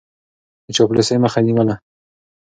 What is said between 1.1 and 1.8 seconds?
مخه يې نيوله.